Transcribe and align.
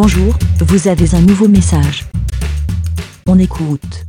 Bonjour, 0.00 0.32
vous 0.60 0.86
avez 0.86 1.12
un 1.16 1.20
nouveau 1.20 1.48
message. 1.48 2.04
On 3.26 3.36
écoute. 3.36 4.04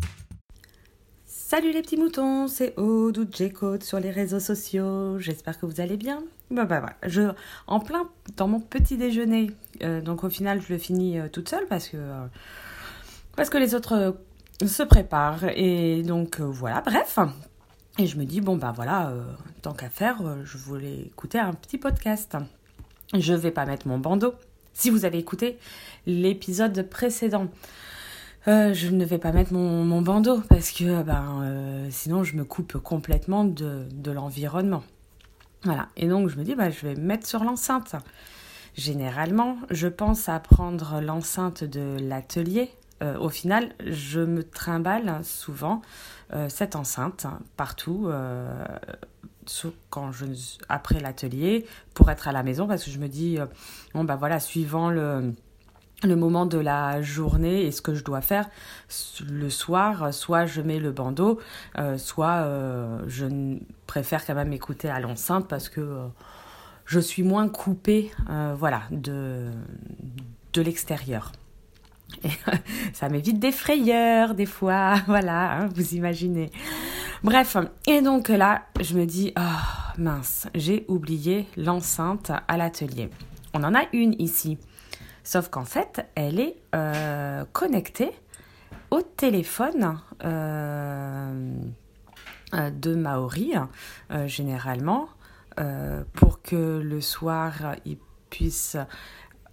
Salut 1.26 1.74
les 1.74 1.82
petits 1.82 1.98
moutons, 1.98 2.48
c'est 2.48 2.78
Aude 2.78 3.18
ou 3.18 3.26
J-Code 3.28 3.82
sur 3.82 4.00
les 4.00 4.12
réseaux 4.12 4.40
sociaux. 4.40 5.18
J'espère 5.18 5.60
que 5.60 5.66
vous 5.66 5.82
allez 5.82 5.98
bien. 5.98 6.22
Bah 6.52 6.66
bah 6.66 6.80
voilà, 6.80 6.96
je 7.08 7.32
en 7.66 7.80
plein 7.80 8.08
dans 8.38 8.48
mon 8.48 8.60
petit 8.60 8.98
déjeuner. 8.98 9.50
Euh, 9.82 10.00
donc 10.00 10.24
au 10.24 10.30
final, 10.30 10.62
je 10.62 10.72
le 10.72 10.78
finis 10.78 11.18
euh, 11.18 11.28
toute 11.28 11.50
seule 11.50 11.66
parce 11.66 11.88
que 11.88 11.98
euh, 11.98 12.28
parce 13.36 13.50
que 13.50 13.58
les 13.58 13.74
autres 13.74 14.16
se 14.64 14.84
préparent 14.84 15.46
et 15.56 16.04
donc 16.04 16.40
voilà. 16.40 16.82
Bref, 16.82 17.18
et 17.98 18.06
je 18.06 18.16
me 18.20 18.26
dis 18.26 18.42
bon 18.42 18.58
bah 18.58 18.74
voilà, 18.76 19.12
tant 19.64 19.74
qu'à 19.74 19.90
faire, 19.90 20.18
je 20.44 20.60
voulais 20.60 21.00
écouter 21.08 21.40
un 21.40 21.54
petit 21.54 21.80
podcast. 21.80 22.38
Je 23.18 23.34
vais 23.34 23.50
pas 23.50 23.66
mettre 23.66 23.88
mon 23.88 23.98
bandeau. 23.98 24.36
Si 24.80 24.90
vous 24.90 25.04
avez 25.04 25.18
écouté 25.18 25.60
l'épisode 26.08 26.88
précédent. 26.88 27.50
Euh, 28.48 28.74
je 28.74 28.88
ne 28.88 29.04
vais 29.04 29.18
pas 29.18 29.34
mettre 29.34 29.52
mon, 29.52 30.02
bandeau 30.02 30.40
parce 30.48 30.72
que 30.72 31.04
ben, 31.04 31.42
euh, 31.42 31.88
sinon 31.92 32.24
je 32.24 32.38
me 32.38 32.46
coupe 32.46 32.78
complètement 32.78 33.44
de, 33.44 33.90
l'environnement. 34.10 34.82
Voilà, 35.66 35.90
et 35.98 36.08
donc 36.08 36.30
je 36.30 36.38
me 36.38 36.46
dis, 36.46 36.56
bah, 36.56 36.70
je 36.70 36.88
vais 36.88 36.96
mettre 36.96 37.28
sur 37.28 37.44
l'enceinte. 37.44 37.98
Généralement, 38.74 39.58
je 39.70 39.90
pense 39.90 40.30
à 40.30 40.40
prendre 40.40 41.02
l'enceinte 41.02 41.66
de 41.66 41.98
l'atelier. 42.00 42.72
Euh, 43.04 43.18
au 43.20 43.28
final, 43.28 43.74
je 43.86 44.22
me 44.22 44.46
trimballe 44.46 45.20
souvent 45.24 45.82
cette 46.48 46.78
enceinte 46.78 47.28
partout 47.58 48.10
quand 49.90 50.12
je, 50.12 50.26
après 50.70 51.00
l'atelier 51.00 51.66
pour 51.94 52.10
être 52.10 52.28
à 52.28 52.32
la 52.32 52.44
maison 52.44 52.68
parce 52.68 52.84
que 52.84 52.92
je 52.92 53.00
me 53.00 53.08
dis, 53.08 53.38
bon 53.94 54.04
bah 54.04 54.16
voilà, 54.16 54.40
suivant 54.40 54.90
le 54.90 55.34
le 56.04 56.16
moment 56.16 56.46
de 56.46 56.58
la 56.58 57.02
journée 57.02 57.66
et 57.66 57.72
ce 57.72 57.82
que 57.82 57.94
je 57.94 58.04
dois 58.04 58.22
faire 58.22 58.50
le 59.28 59.50
soir, 59.50 60.14
soit 60.14 60.46
je 60.46 60.62
mets 60.62 60.80
le 60.80 60.92
bandeau, 60.92 61.40
euh, 61.78 61.98
soit 61.98 62.44
euh, 62.44 63.00
je 63.08 63.26
préfère 63.86 64.26
quand 64.26 64.36
même 64.36 64.54
écouter 64.54 64.90
à 64.90 65.00
l'enceinte 65.00 65.48
parce 65.48 65.68
que 65.68 65.82
euh, 65.82 66.08
je 66.86 67.00
suis 67.00 67.24
moins 67.24 67.50
coupée 67.50 68.12
voilà, 68.56 68.84
de, 68.92 69.50
de 70.54 70.62
l'extérieur. 70.62 71.32
ça 72.94 73.08
m'évite 73.10 73.40
des 73.40 73.52
frayeurs 73.52 74.34
des 74.34 74.48
fois, 74.48 74.96
voilà, 75.08 75.60
hein, 75.60 75.70
vous 75.76 75.94
imaginez. 75.94 76.50
Bref, 77.22 77.58
et 77.86 78.02
donc 78.02 78.30
là, 78.30 78.62
je 78.80 78.98
me 78.98 79.06
dis, 79.06 79.34
oh 79.38 79.98
mince, 79.98 80.48
j'ai 80.56 80.86
oublié 80.88 81.48
l'enceinte 81.58 82.32
à 82.48 82.56
l'atelier. 82.56 83.10
On 83.54 83.64
en 83.66 83.76
a 83.76 83.82
une 83.92 84.16
ici. 84.20 84.58
Sauf 85.26 85.50
qu'en 85.50 85.66
fait, 85.66 86.08
elle 86.16 86.40
est 86.40 86.56
euh, 86.74 87.44
connectée 87.52 88.12
au 88.90 89.02
téléphone 89.02 90.00
euh, 90.24 91.54
euh, 92.54 92.70
de 92.70 92.96
Maori, 92.96 93.54
généralement, 94.26 95.10
pour 96.14 96.42
que 96.42 96.80
le 96.82 97.02
soir, 97.02 97.76
il 97.86 97.98
puisse 98.30 98.78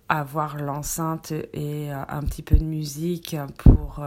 avoir 0.08 0.56
l'enceinte 0.56 1.32
et 1.52 1.90
un 1.90 2.22
petit 2.22 2.42
peu 2.42 2.56
de 2.56 2.64
musique 2.64 3.36
pour 3.58 4.04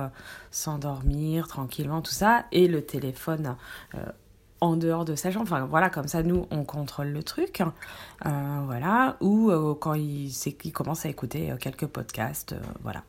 s'endormir 0.52 1.48
tranquillement, 1.48 2.02
tout 2.02 2.12
ça, 2.12 2.46
et 2.52 2.68
le 2.68 2.86
téléphone 2.86 3.56
en 4.62 4.76
dehors 4.76 5.06
de 5.06 5.16
sa 5.16 5.32
chambre. 5.32 5.44
Enfin, 5.44 5.66
voilà, 5.66 5.90
comme 5.90 6.08
ça, 6.08 6.24
nous, 6.24 6.46
on 6.52 6.64
contrôle 6.64 7.10
le 7.10 7.24
truc. 7.24 7.62
Euh, 8.26 8.62
voilà. 8.66 9.18
Ou 9.22 9.52
euh, 9.52 9.74
quand 9.76 9.94
il, 9.94 10.32
commence 10.74 11.06
à 11.06 11.10
écouter 11.10 11.52
euh, 11.52 11.58
quelques 11.58 11.88
podcasts. 11.88 12.56
voilà. 12.82 13.04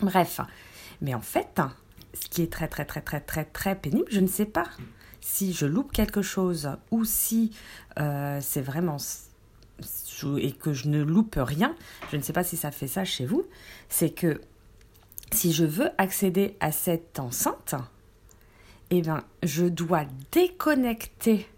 Bref. 0.00 0.40
Mais 1.00 1.14
en 1.14 1.20
fait, 1.20 1.60
ce 2.14 2.28
qui 2.28 2.42
est 2.42 2.52
très, 2.52 2.68
très, 2.68 2.84
très, 2.84 3.00
très, 3.00 3.20
très, 3.20 3.44
très 3.44 3.74
pénible, 3.74 4.06
je 4.10 4.20
ne 4.20 4.26
sais 4.26 4.46
pas 4.46 4.66
si 5.20 5.52
je 5.52 5.66
loupe 5.66 5.92
quelque 5.92 6.22
chose 6.22 6.70
ou 6.90 7.04
si 7.04 7.52
c'est 7.96 8.60
vraiment 8.60 8.98
et 10.38 10.52
que 10.52 10.72
je 10.72 10.88
ne 10.88 11.02
loupe 11.02 11.38
rien, 11.38 11.74
je 12.10 12.16
ne 12.16 12.22
sais 12.22 12.32
pas 12.32 12.44
si 12.44 12.56
ça 12.56 12.70
fait 12.70 12.88
ça 12.88 13.04
chez 13.04 13.26
vous, 13.26 13.46
c'est 13.88 14.10
que 14.10 14.40
si 15.32 15.52
je 15.52 15.64
veux 15.64 15.90
accéder 15.98 16.56
à 16.60 16.72
cette 16.72 17.18
enceinte, 17.18 17.74
eh 18.90 19.02
ben, 19.02 19.24
je 19.42 19.64
dois 19.64 20.04
déconnecter 20.32 21.48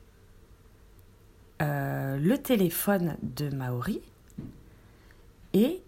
euh, 1.62 2.16
le 2.18 2.38
téléphone 2.38 3.16
de 3.22 3.48
Maori 3.54 4.00
et 5.52 5.82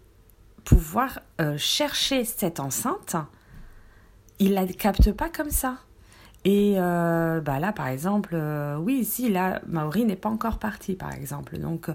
pouvoir 0.63 1.19
euh, 1.41 1.57
chercher 1.57 2.25
cette 2.25 2.59
enceinte. 2.59 3.15
Il 4.39 4.53
la 4.53 4.65
capte 4.67 5.11
pas 5.11 5.29
comme 5.29 5.51
ça. 5.51 5.79
Et 6.45 6.75
euh, 6.77 7.41
bah 7.41 7.59
là, 7.59 7.73
par 7.73 7.87
exemple, 7.87 8.37
oui, 8.79 8.99
ici, 8.99 9.29
là, 9.29 9.61
Maori 9.67 10.05
n'est 10.05 10.15
pas 10.15 10.29
encore 10.29 10.57
parti, 10.57 10.95
par 10.95 11.13
exemple. 11.13 11.57
Donc, 11.57 11.87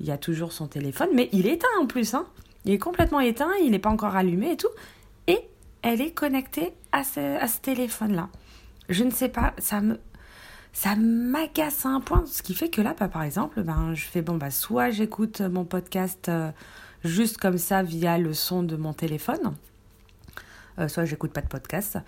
il 0.00 0.06
y 0.06 0.10
a 0.10 0.18
toujours 0.18 0.52
son 0.52 0.66
téléphone, 0.66 1.08
mais 1.14 1.28
il 1.32 1.46
est 1.46 1.54
éteint 1.54 1.68
en 1.80 1.86
plus. 1.86 2.14
Hein. 2.14 2.26
Il 2.64 2.72
est 2.72 2.78
complètement 2.78 3.20
éteint, 3.20 3.50
il 3.62 3.70
n'est 3.70 3.78
pas 3.78 3.90
encore 3.90 4.16
allumé 4.16 4.52
et 4.52 4.56
tout. 4.56 4.68
Et 5.28 5.38
elle 5.82 6.00
est 6.00 6.12
connectée 6.12 6.72
à 6.92 7.04
ce 7.04 7.60
téléphone-là 7.60 8.28
je 8.88 9.04
ne 9.04 9.10
sais 9.10 9.28
pas, 9.28 9.54
ça 9.58 9.80
me 9.80 9.98
ça 10.74 10.96
m'agace 10.96 11.84
à 11.84 11.90
un 11.90 12.00
point, 12.00 12.24
ce 12.24 12.42
qui 12.42 12.54
fait 12.54 12.70
que 12.70 12.80
là, 12.80 12.94
bah, 12.98 13.08
par 13.08 13.22
exemple, 13.24 13.62
ben, 13.62 13.92
je 13.92 14.06
fais 14.06 14.22
bon, 14.22 14.36
bah, 14.36 14.50
soit 14.50 14.88
j'écoute 14.88 15.42
mon 15.42 15.66
podcast 15.66 16.30
euh, 16.30 16.50
juste 17.04 17.36
comme 17.36 17.58
ça 17.58 17.82
via 17.82 18.16
le 18.16 18.32
son 18.32 18.62
de 18.62 18.76
mon 18.76 18.94
téléphone, 18.94 19.54
euh, 20.78 20.88
soit 20.88 21.04
j'écoute 21.04 21.32
pas 21.32 21.42
de 21.42 21.48
podcast, 21.48 21.98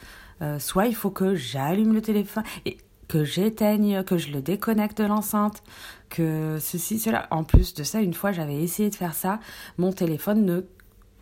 euh, 0.43 0.59
soit 0.59 0.87
il 0.87 0.95
faut 0.95 1.11
que 1.11 1.35
j'allume 1.35 1.95
le 1.95 2.03
téléphone 2.03 2.45
et 2.65 2.79
que 3.09 3.25
j'éteigne, 3.25 4.03
que 4.03 4.19
je 4.19 4.33
le 4.33 4.41
déconnecte 4.41 4.99
de 4.99 5.05
l'enceinte, 5.05 5.63
que 6.09 6.59
ceci, 6.61 6.99
cela. 6.99 7.27
En 7.31 7.45
plus 7.45 7.75
de 7.75 7.83
ça, 7.83 8.01
une 8.01 8.15
fois 8.15 8.33
j'avais 8.33 8.63
essayé 8.63 8.91
de 8.91 8.95
faire 8.95 9.15
ça, 9.15 9.41
mon 9.79 9.93
téléphone 9.93 10.45
ne 10.45 10.63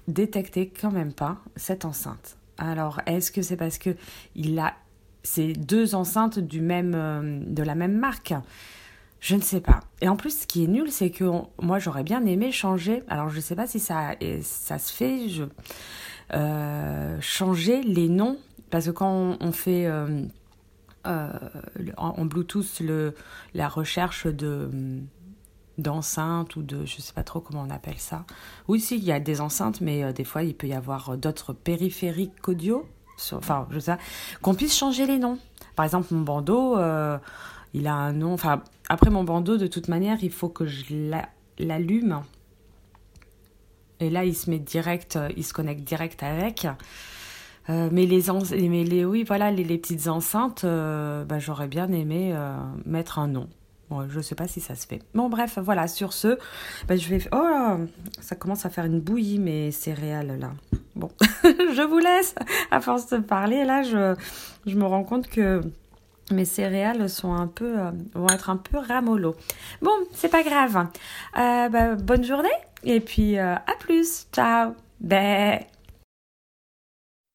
détectait 0.08 0.68
quand 0.68 0.92
même 0.92 1.12
pas 1.12 1.38
cette 1.56 1.84
enceinte. 1.84 2.36
Alors, 2.58 3.00
est-ce 3.06 3.32
que 3.32 3.42
c'est 3.42 3.56
parce 3.56 3.78
que 3.78 3.90
il 4.34 4.58
a 4.58 4.74
c'est 5.24 5.52
deux 5.52 5.94
enceintes 5.94 6.38
euh, 6.38 7.40
de 7.46 7.62
la 7.62 7.74
même 7.74 7.96
marque? 7.96 8.34
Je 9.20 9.36
ne 9.36 9.40
sais 9.40 9.60
pas. 9.60 9.80
Et 10.00 10.08
en 10.08 10.16
plus, 10.16 10.40
ce 10.40 10.46
qui 10.48 10.64
est 10.64 10.66
nul, 10.66 10.90
c'est 10.90 11.10
que 11.10 11.24
moi, 11.60 11.78
j'aurais 11.78 12.02
bien 12.02 12.26
aimé 12.26 12.50
changer. 12.50 13.04
Alors, 13.06 13.28
je 13.28 13.36
ne 13.36 13.40
sais 13.40 13.54
pas 13.54 13.68
si 13.68 13.78
ça, 13.78 14.16
ça 14.42 14.78
se 14.78 14.92
fait. 14.92 15.26
Euh, 16.34 17.16
changer 17.20 17.82
les 17.82 18.08
noms. 18.08 18.36
Parce 18.72 18.86
que 18.86 18.90
quand 18.90 19.36
on, 19.38 19.52
fait 19.52 19.86
euh, 19.86 20.26
en, 21.96 22.24
Bluetooth 22.24 22.80
le, 22.80 23.14
la 23.54 23.68
recherche 23.68 24.26
de 24.26 24.68
d'enceintes 25.78 26.56
ou 26.56 26.62
de 26.62 26.84
je 26.84 27.00
sais 27.00 27.12
pas 27.12 27.22
trop 27.22 27.40
comment 27.40 27.62
on 27.62 27.70
appelle 27.70 27.98
ça. 27.98 28.26
Oui, 28.66 28.80
si, 28.80 28.96
il 28.96 29.04
y 29.04 29.12
a 29.12 29.20
des 29.20 29.40
enceintes, 29.40 29.80
mais 29.80 30.12
des 30.12 30.24
fois 30.24 30.42
il 30.42 30.54
peut 30.54 30.66
y 30.66 30.74
avoir 30.74 31.16
d'autres 31.16 31.52
périphériques 31.52 32.48
audio 32.48 32.84
enfin, 33.32 33.68
je 33.70 33.78
sais, 33.78 33.96
qu'on 34.40 34.54
puisse 34.54 34.76
changer 34.76 35.06
les 35.06 35.18
noms. 35.18 35.38
Par 35.76 35.84
exemple, 35.84 36.12
mon 36.12 36.22
bandeau, 36.22 36.76
euh, 36.76 37.18
il 37.74 37.86
a 37.86 37.94
un 37.94 38.12
nom. 38.12 38.32
Enfin, 38.32 38.62
après 38.88 39.10
mon 39.10 39.24
bandeau, 39.24 39.56
de 39.56 39.66
toute 39.66 39.88
manière, 39.88 40.18
il 40.22 40.30
faut 40.30 40.48
que 40.48 40.66
je 40.66 40.94
l'allume. 41.58 42.22
Et 44.00 44.10
là, 44.10 44.24
il 44.24 44.34
se 44.34 44.50
met 44.50 44.58
direct, 44.58 45.16
euh, 45.16 45.28
il 45.36 45.44
se 45.44 45.52
connecte 45.52 45.84
direct 45.84 46.22
avec. 46.22 46.66
Euh, 47.70 47.88
mais 47.92 48.06
les, 48.06 49.04
oui, 49.04 49.24
voilà, 49.24 49.50
les, 49.50 49.78
petites 49.78 50.08
enceintes, 50.08 50.64
bah, 50.64 51.38
j'aurais 51.38 51.68
bien 51.68 51.90
aimé 51.92 52.34
mettre 52.84 53.18
un 53.18 53.28
nom. 53.28 53.48
Je 54.08 54.16
ne 54.16 54.22
sais 54.22 54.34
pas 54.34 54.48
si 54.48 54.60
ça 54.60 54.74
se 54.74 54.86
fait. 54.86 55.00
Bon, 55.14 55.28
bref, 55.28 55.58
voilà, 55.62 55.86
sur 55.86 56.12
ce, 56.12 56.38
bah, 56.88 56.96
je 56.96 57.08
vais. 57.08 57.20
Oh, 57.32 57.76
ça 58.20 58.36
commence 58.36 58.64
à 58.64 58.70
faire 58.70 58.84
une 58.84 59.00
bouillie, 59.00 59.38
mes 59.38 59.70
céréales 59.70 60.38
là. 60.38 60.52
Bon, 60.96 61.10
je 61.44 61.86
vous 61.86 61.98
laisse. 61.98 62.34
À 62.70 62.80
force 62.80 63.08
de 63.08 63.18
parler, 63.18 63.64
là, 63.64 63.82
je, 63.82 64.14
je 64.66 64.76
me 64.76 64.84
rends 64.84 65.04
compte 65.04 65.28
que 65.28 65.62
mes 66.30 66.44
céréales 66.44 67.08
sont 67.08 67.34
un 67.34 67.46
peu, 67.46 67.78
euh, 67.78 67.90
vont 68.14 68.28
être 68.28 68.50
un 68.50 68.56
peu 68.56 68.78
ramollo. 68.78 69.34
Bon, 69.80 69.92
c'est 70.12 70.30
pas 70.30 70.42
grave. 70.42 70.86
Euh, 71.38 71.68
bah, 71.68 71.94
bonne 71.96 72.24
journée 72.24 72.48
et 72.84 73.00
puis 73.00 73.38
euh, 73.38 73.54
à 73.54 73.74
plus. 73.78 74.26
Ciao. 74.32 74.74
Bé. 75.00 75.66